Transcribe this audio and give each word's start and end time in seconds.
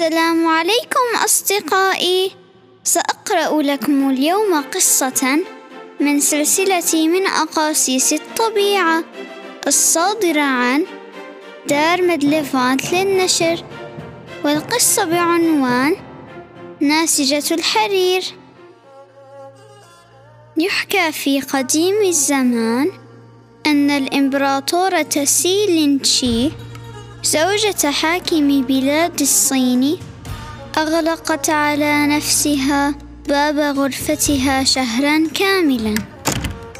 السلام 0.00 0.46
عليكم 0.46 1.24
أصدقائي. 1.24 2.30
سأقرأ 2.84 3.62
لكم 3.62 4.10
اليوم 4.10 4.64
قصة 4.74 5.38
من 6.00 6.20
سلسلة 6.20 7.06
من 7.06 7.26
أقاصيص 7.26 8.12
الطبيعة 8.12 9.04
الصادرة 9.66 10.40
عن 10.40 10.86
دار 11.68 12.02
مدلفانت 12.02 12.92
للنشر 12.92 13.64
والقصة 14.44 15.04
بعنوان 15.04 15.96
ناسجة 16.80 17.54
الحرير. 17.54 18.24
يحكى 20.56 21.12
في 21.12 21.40
قديم 21.40 22.02
الزمان 22.02 22.90
أن 23.66 23.90
الإمبراطورة 23.90 25.24
سي 25.24 25.98
تشي 26.02 26.50
زوجة 27.22 27.90
حاكم 27.90 28.62
بلاد 28.62 29.20
الصين 29.20 29.96
أغلقت 30.76 31.50
على 31.50 32.06
نفسها 32.06 32.94
باب 33.28 33.58
غرفتها 33.78 34.64
شهرا 34.64 35.28
كاملا 35.34 35.94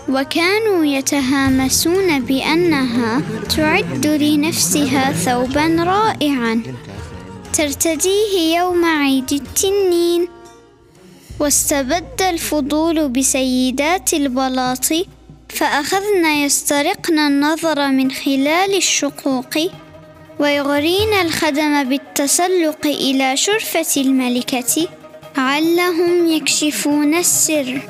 وكانوا 0.08 0.84
يتهامسون 0.84 2.20
بأنها 2.20 3.22
تعد 3.56 4.06
لنفسها 4.06 5.12
ثوبا 5.12 5.66
رائعا. 5.78 6.62
ترتديه 7.52 8.56
يوم 8.56 8.84
عيد 8.84 9.32
التنين 9.32 10.28
واستبد 11.40 12.22
الفضول 12.22 13.08
بسيدات 13.08 14.14
البلاط 14.14 14.86
فأخذن 15.48 16.26
يسترقن 16.26 17.18
النظر 17.18 17.88
من 17.88 18.10
خلال 18.10 18.76
الشقوق 18.76 19.54
ويغرين 20.40 21.12
الخدم 21.12 21.84
بالتسلق 21.84 22.86
إلى 22.86 23.36
شرفة 23.36 24.00
الملكة 24.00 24.88
علهم 25.36 26.26
يكشفون 26.28 27.14
السر. 27.14 27.80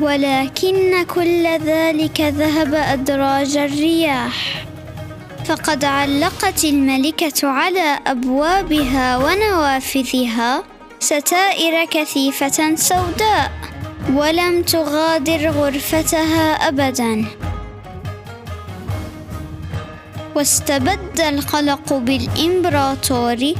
ولكن 0.00 1.04
كل 1.14 1.46
ذلك 1.46 2.20
ذهب 2.20 2.74
أدراج 2.74 3.56
الرياح. 3.56 4.64
فقد 5.44 5.84
علقت 5.84 6.64
الملكة 6.64 7.48
على 7.48 7.98
أبوابها 8.06 9.16
ونوافذها 9.16 10.62
ستائر 11.00 11.84
كثيفة 11.84 12.74
سوداء 12.74 13.50
ولم 14.12 14.62
تغادر 14.62 15.50
غرفتها 15.50 16.68
أبداً. 16.68 17.49
واستبد 20.40 21.20
القلق 21.20 21.92
بالإمبراطور 21.92 23.54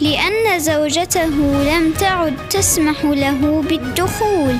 لأن 0.00 0.58
زوجته 0.58 1.36
لم 1.64 1.92
تعد 1.92 2.48
تسمح 2.48 3.04
له 3.04 3.62
بالدخول. 3.68 4.56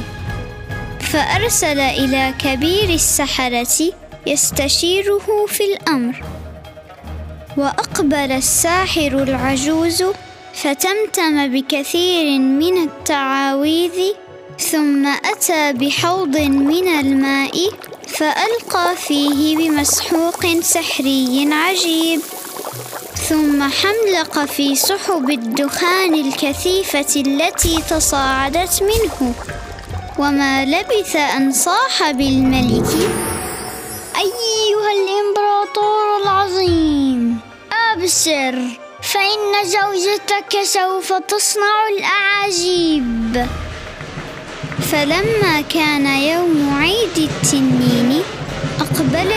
فأرسل 1.01 1.81
إلى 1.81 2.35
كبير 2.39 2.91
السحرة 2.91 3.93
يستشيره 4.27 5.47
في 5.49 5.65
الأمر. 5.65 6.25
وأقبل 7.57 8.33
الساحر 8.33 9.23
العجوز 9.23 10.05
فتمتم 10.55 11.49
بكثير 11.53 12.39
من 12.39 12.77
التعاويذ 12.77 14.15
ثم 14.59 15.07
أتى 15.07 15.73
بحوض 15.73 16.37
من 16.39 16.89
الماء 16.89 17.71
فألقى 18.07 18.97
فيه 18.97 19.57
بمسحوق 19.57 20.61
سحري 20.61 21.49
عجيب 21.53 22.21
ثم 23.29 23.63
حملق 23.63 24.45
في 24.45 24.75
سحب 24.75 25.31
الدخان 25.31 26.15
الكثيفة 26.15 27.21
التي 27.21 27.83
تصاعدت 27.91 28.83
منه 28.83 29.35
وما 30.19 30.65
لبث 30.65 31.17
أن 31.17 31.53
صاح 31.53 32.11
بالملك. 32.11 32.91
أيها 34.17 34.91
الإمبراطور 34.93 36.23
العظيم 36.23 37.41
أبشر 37.93 38.63
فإن 39.03 39.65
زوجتك 39.65 40.63
سوف 40.63 41.13
تصنع 41.13 41.89
الأعاجيب. 41.99 43.47
فلما 44.93 45.61
كان 45.61 46.07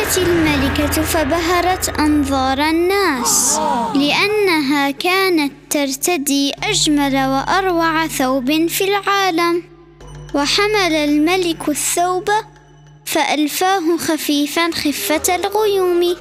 أقبلت 0.10 0.28
الملكة 0.28 1.02
فبهرت 1.02 2.00
أنظار 2.00 2.60
الناس 2.60 3.60
لأنها 3.96 4.92
كانت 4.92 5.54
ترتدي 5.70 6.54
أجمل 6.64 7.14
وأروع 7.14 8.08
ثوب 8.08 8.68
في 8.68 8.84
العالم. 8.84 9.64
وحمل 10.36 10.96
الملك 10.96 11.70
الثوب 11.70 12.30
فألفاه 13.06 13.98
خفيفا 13.98 14.72
خفة 14.72 15.36
الغيوم. 15.36 16.16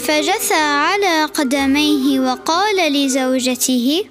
فجثى 0.00 0.54
على 0.54 1.24
قدميه 1.24 2.20
وقال 2.20 2.92
لزوجته 2.92 4.04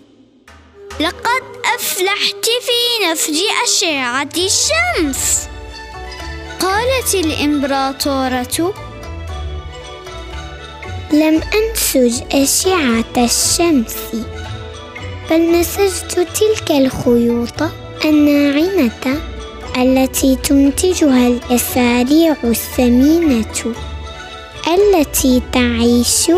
لقد 1.00 1.44
أفلحت 1.76 2.46
في 2.46 3.06
نفج 3.12 3.40
أشعة 3.64 4.30
الشمس. 4.38 5.48
قالت 6.60 7.16
الإمبراطورة 7.16 8.89
لم 11.14 11.42
أنسج 11.59 12.22
أشعة 12.31 13.25
الشمس 13.25 13.96
بل 15.31 15.52
نسجت 15.52 16.28
تلك 16.36 16.72
الخيوط 16.72 17.64
الناعمة 18.06 19.22
التي 19.78 20.36
تنتجها 20.36 21.28
اليساريع 21.28 22.36
الثمينة 22.44 23.75
التي 24.68 25.42
تعيش 25.53 26.31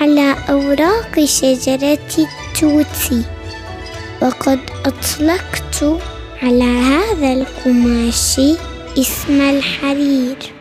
على 0.00 0.36
أوراق 0.50 1.24
شجرة 1.24 1.98
التوت 2.18 3.24
وقد 4.22 4.60
أطلقت 4.84 6.00
على 6.42 6.64
هذا 6.64 7.32
القماش 7.32 8.40
اسم 8.98 9.40
الحرير. 9.40 10.53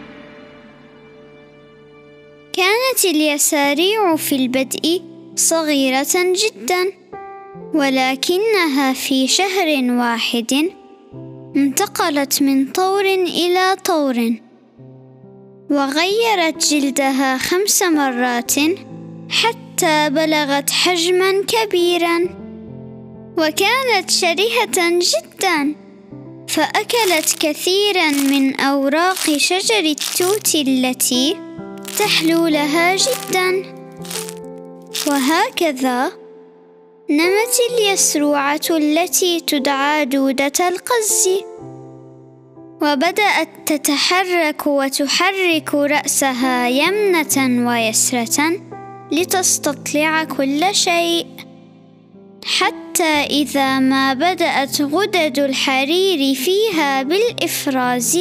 اليساريع 3.05 4.15
في 4.15 4.35
البدء 4.35 5.01
صغيرة 5.35 6.15
جدا 6.15 6.91
ولكنها 7.73 8.93
في 8.93 9.27
شهر 9.27 9.91
واحد 9.91 10.69
انتقلت 11.55 12.41
من 12.41 12.71
طور 12.71 13.05
إلى 13.05 13.75
طور 13.85 14.33
وغيرت 15.71 16.73
جلدها 16.73 17.37
خمس 17.37 17.83
مرات 17.83 18.53
حتى 19.29 20.09
بلغت 20.09 20.69
حجما 20.69 21.43
كبيرا 21.47 22.19
وكانت 23.37 24.11
شرهة 24.11 24.99
جدا 24.99 25.75
فأكلت 26.47 27.35
كثيرا 27.39 28.11
من 28.11 28.59
أوراق 28.59 29.37
شجر 29.37 29.79
التوت 29.79 30.55
التي 30.55 31.37
تحلو 31.99 32.47
لها 32.47 32.95
جدا. 32.95 33.73
وهكذا 35.07 36.11
نمت 37.09 37.55
اليسروعة 37.71 38.61
التي 38.69 39.39
تدعى 39.39 40.05
دودة 40.05 40.51
القز. 40.59 41.29
وبدأت 42.81 43.49
تتحرك 43.65 44.67
وتحرك 44.67 45.75
رأسها 45.75 46.67
يمنة 46.67 47.67
ويسرة 47.69 48.59
لتستطلع 49.11 50.23
كل 50.23 50.75
شيء. 50.75 51.25
حتى 52.45 53.13
إذا 53.29 53.79
ما 53.79 54.13
بدأت 54.13 54.81
غدد 54.81 55.39
الحرير 55.39 56.35
فيها 56.35 57.03
بالإفراز. 57.03 58.19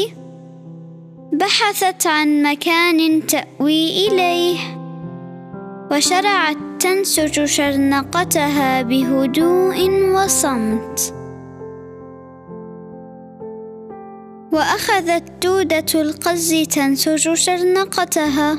بحثت 1.32 2.06
عن 2.06 2.43
مكان 2.43 3.26
تأوي 3.26 4.06
إليه 4.06 4.58
وشرعت 5.90 6.56
تنسج 6.81 7.44
شرنقتها 7.44 8.82
بهدوء 8.82 9.90
وصمت. 10.14 11.14
وأخذت 14.52 15.25
دودة 15.43 16.00
القز 16.00 16.55
تنسج 16.70 17.35
شرنقتها 17.35 18.55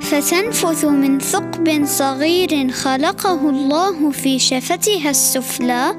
فتنفث 0.00 0.84
من 0.84 1.18
ثقب 1.18 1.84
صغير 1.84 2.70
خلقه 2.70 3.50
الله 3.50 4.10
في 4.10 4.38
شفتها 4.38 5.10
السفلى 5.10 5.94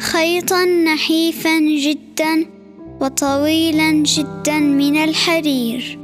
خيطا 0.00 0.64
نحيفا 0.64 1.58
جدا 1.58 2.57
وطويلا 3.00 3.90
جدا 3.90 4.58
من 4.58 4.96
الحرير. 4.96 5.98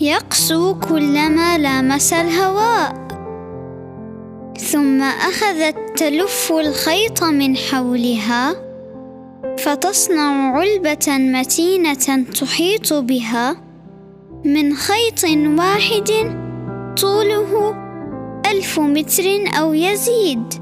يقسو 0.00 0.74
كلما 0.74 1.58
لامس 1.58 2.12
الهواء. 2.12 3.06
ثم 4.60 5.02
أخذت 5.02 5.76
تلف 5.96 6.52
الخيط 6.52 7.24
من 7.24 7.56
حولها 7.56 8.54
فتصنع 9.58 10.58
علبة 10.58 11.06
متينة 11.08 12.24
تحيط 12.40 12.92
بها. 12.92 13.56
من 14.44 14.74
خيط 14.74 15.24
واحد 15.58 16.10
طوله 17.00 17.74
ألف 18.46 18.80
متر 18.80 19.24
أو 19.58 19.74
يزيد. 19.74 20.54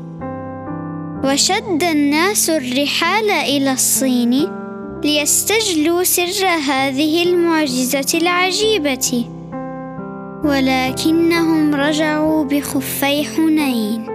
وشد 1.25 1.83
الناس 1.83 2.51
الرحال 2.51 3.31
إلى 3.31 3.73
الصين. 3.73 4.64
ليستجلوا 5.05 6.03
سر 6.03 6.47
هذه 6.47 7.23
المعجزة 7.23 8.19
العجيبة. 8.19 9.25
ولكنهم 10.45 11.75
رجعوا 11.75 12.45
بخفي 12.45 13.25
حنين. 13.25 14.07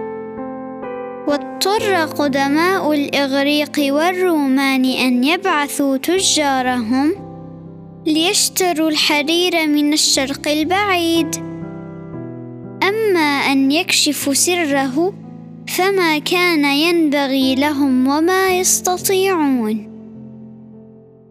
واضطر 1.28 1.94
قدماء 2.04 2.92
الإغريق 2.92 3.72
والرومان 3.78 4.84
أن 4.84 5.24
يبعثوا 5.24 5.96
تجارهم 5.96 7.14
ليشتروا 8.06 8.88
الحرير 8.88 9.66
من 9.66 9.92
الشرق 9.92 10.48
البعيد. 10.48 11.36
أما 12.82 13.52
أن 13.52 13.72
يكشفوا 13.72 14.34
سره 14.34 15.12
فما 15.68 16.18
كان 16.18 16.64
ينبغي 16.64 17.54
لهم 17.54 18.08
وما 18.08 18.58
يستطيعون. 18.58 19.89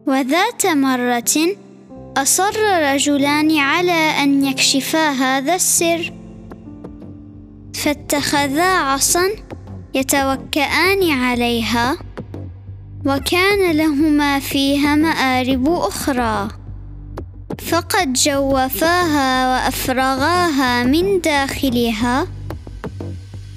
وذات 0.09 0.65
مرة 0.65 1.55
أصر 2.17 2.53
رجلان 2.93 3.57
على 3.57 4.23
أن 4.23 4.45
يكشفا 4.45 5.09
هذا 5.09 5.55
السر. 5.55 6.13
فاتخذا 7.73 8.77
عصا 8.77 9.29
يتوكئان 9.93 11.11
عليها 11.11 11.97
وكان 13.05 13.71
لهما 13.71 14.39
فيها 14.39 14.95
مآرب 14.95 15.69
أخرى. 15.69 16.47
فقد 17.71 18.13
جوفاها 18.13 19.49
وأفرغاها 19.49 20.83
من 20.83 21.21
داخلها 21.21 22.27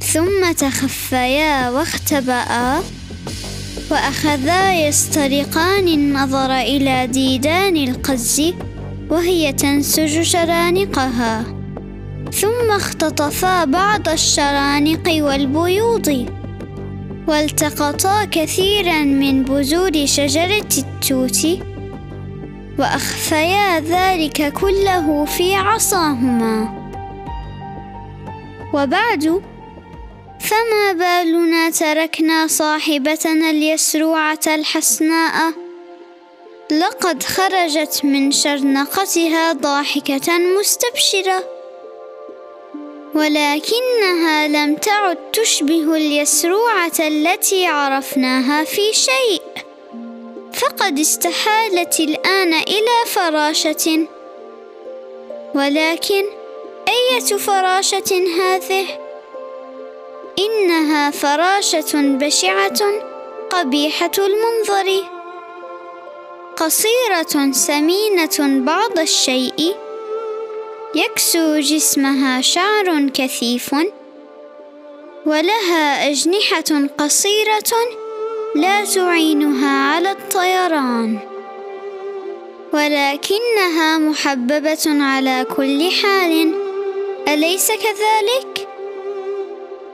ثم 0.01 0.53
تخفيا 0.53 1.71
واختبأا. 1.71 2.83
وأخذا 3.93 4.75
يسترقان 4.89 5.89
النظر 5.89 6.53
إلى 6.61 7.07
ديدان 7.07 7.77
القز 7.77 8.53
وهي 9.11 9.53
تنسج 9.53 10.23
شرانقها. 10.23 11.45
ثم 12.33 12.71
اختطفا 12.71 13.65
بعض 13.65 14.09
الشرانق 14.09 15.23
والبيوض 15.25 16.27
والتقطا 17.29 18.25
كثيرا 18.25 19.05
من 19.05 19.43
بذور 19.43 20.07
شجرة 20.07 20.73
التوت 20.79 21.47
وأخفيا 22.79 23.81
ذلك 23.81 24.53
كله 24.53 25.25
في 25.25 25.55
عصاهما. 25.55 26.83
وبعد 28.75 29.43
فما 30.43 30.93
بالنا 30.93 31.71
تركنا 31.71 32.47
صاحبتنا 32.47 33.51
اليسروعة 33.51 34.41
الحسناء 34.47 35.53
لقد 36.71 37.23
خرجت 37.23 38.01
من 38.05 38.31
شرنقتها 38.33 39.53
ضاحكة 39.53 40.39
مستبشرة 40.39 41.45
ولكنها 43.15 44.49
لم 44.49 44.75
تعد 44.75 45.19
تشبه 45.33 45.97
اليسروعة 45.97 46.93
التي 47.01 47.67
عرفناها 47.67 48.65
في 48.65 48.93
شيء 48.93 49.43
فقد 50.53 50.99
استحالت 50.99 52.01
الآن 52.01 52.55
إلى 52.55 53.07
فراشة 53.07 54.07
ولكن 55.55 56.25
أية 56.89 57.37
فراشة 57.39 58.25
هذه؟ 58.41 59.02
إنها 60.39 61.11
فراشة 61.11 61.93
بشعة 61.95 62.81
قبيحة 63.51 64.11
المنظر. 64.19 65.05
قصيرة 66.57 67.53
سمينة 67.53 68.65
بعض 68.65 68.99
الشيء. 68.99 69.77
يكسو 70.95 71.59
جسمها 71.59 72.41
شعر 72.41 73.09
كثيف. 73.15 73.75
ولها 75.27 76.11
أجنحة 76.11 76.89
قصيرة 76.99 77.73
لا 78.55 78.85
تعينها 78.85 79.95
على 79.95 80.11
الطيران. 80.11 81.19
ولكنها 82.73 83.99
محببة 83.99 84.85
على 84.87 85.47
كل 85.57 85.91
حال. 85.91 86.55
أليس 87.29 87.69
كذلك؟ 87.69 88.72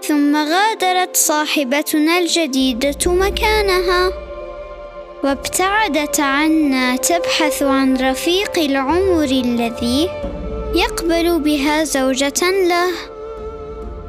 ثم 0.09 0.37
غادرت 0.37 1.17
صاحبتنا 1.17 2.19
الجديدة 2.19 2.99
مكانها 3.07 4.13
وابتعدت 5.25 6.21
عنا 6.21 6.97
تبحث 6.97 7.63
عن 7.63 7.97
رفيق 7.97 8.59
العمر 8.59 9.25
الذي 9.25 10.09
يقبل 10.75 11.39
بها 11.39 11.85
زوجة 11.85 12.51
له 12.69 12.91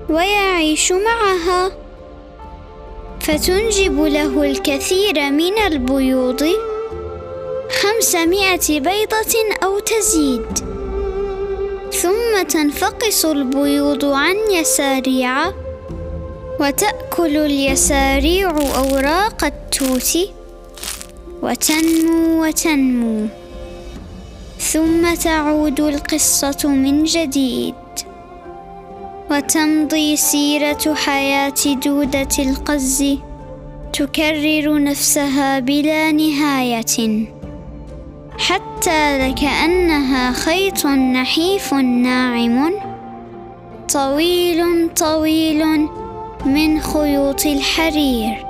ويعيش 0.09 0.91
معها. 0.91 1.71
فتنجب 3.19 4.01
له 4.01 4.43
الكثير 4.43 5.31
من 5.31 5.57
البيوض 5.57 6.49
خمسمائة 7.81 8.79
بيضة 8.79 9.35
أو 9.63 9.79
تزيد. 9.79 10.59
ثم 11.91 12.43
تنفقس 12.49 13.25
البيوض 13.25 14.05
عن 14.05 14.35
يساريع 14.51 15.51
وتأكل 16.59 17.37
اليساريع 17.37 18.49
أوراق 18.75 19.43
التوت 19.43 20.17
وتنمو 21.41 22.45
وتنمو 22.45 23.27
ثم 24.57 25.13
تعود 25.15 25.79
القصة 25.79 26.67
من 26.67 27.03
جديد 27.03 27.75
وتمضي 29.31 30.15
سيرة 30.15 30.93
حياة 30.95 31.75
دودة 31.85 32.35
القز 32.39 33.17
تكرر 33.93 34.83
نفسها 34.83 35.59
بلا 35.59 36.11
نهاية 36.11 37.27
حتى 38.37 39.29
لكأنها 39.29 40.31
خيط 40.31 40.85
نحيف 40.85 41.73
ناعم 41.73 42.73
طويل 43.93 44.89
طويل 44.95 45.89
من 46.45 46.81
خيوط 46.81 47.45
الحرير. 47.45 48.45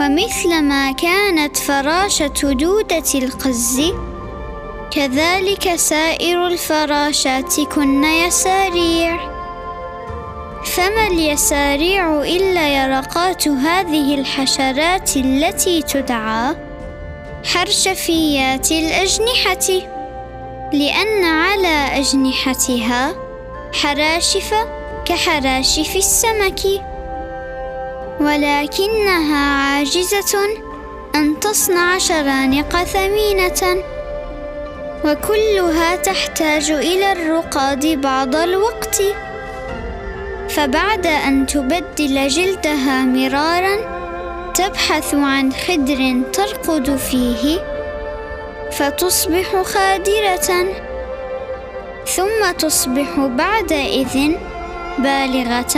ومثلما 0.00 0.92
كانت 0.92 1.56
فراشة 1.56 2.52
دودة 2.52 3.04
القز 3.14 3.92
كذلك 4.90 5.76
سائر 5.76 6.46
الفراشات 6.46 7.60
كن 7.60 8.04
يساريع 8.04 9.18
فما 10.64 11.06
اليساريع 11.06 12.22
إلا 12.22 12.84
يرقات 12.84 13.48
هذه 13.48 14.14
الحشرات 14.14 15.16
التي 15.16 15.82
تدعى 15.82 16.56
حرشفيات 17.44 18.72
الأجنحة 18.72 19.88
لأن 20.72 21.24
على 21.24 22.00
أجنحتها 22.00 23.14
حراشف 23.72 24.54
كحراشف 25.10 25.96
السمك. 25.96 26.60
ولكنها 28.20 29.46
عاجزة 29.62 30.38
أن 31.14 31.40
تصنع 31.40 31.98
شرانق 31.98 32.84
ثمينة. 32.84 33.82
وكلها 35.04 35.96
تحتاج 35.96 36.70
إلى 36.70 37.12
الرقاد 37.12 38.00
بعض 38.00 38.36
الوقت. 38.36 39.02
فبعد 40.48 41.06
أن 41.06 41.46
تبدل 41.46 42.28
جلدها 42.28 43.04
مرارا 43.04 43.76
تبحث 44.54 45.14
عن 45.14 45.52
خدر 45.52 46.22
ترقد 46.32 46.96
فيه 46.96 47.58
فتصبح 48.72 49.62
خادرة. 49.62 50.74
ثم 52.06 52.52
تصبح 52.58 53.18
بعدئذ 53.18 54.49
بالغة 55.02 55.76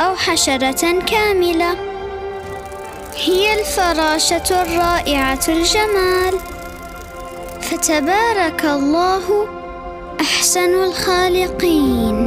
أو 0.00 0.16
حشرة 0.16 1.00
كاملة. 1.06 1.74
هي 3.16 3.60
الفراشة 3.60 4.62
الرائعة 4.62 5.44
الجمال. 5.48 6.34
فتبارك 7.60 8.64
الله 8.64 9.48
أحسن 10.20 10.74
الخالقين. 10.84 12.25